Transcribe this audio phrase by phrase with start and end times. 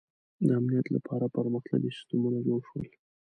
[0.45, 2.87] •د امنیت لپاره پرمختللي سیستمونه جوړ شول.